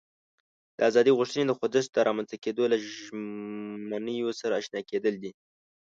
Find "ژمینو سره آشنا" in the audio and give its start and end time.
2.91-4.81